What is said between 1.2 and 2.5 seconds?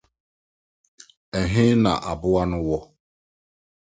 Ɛhe na aboa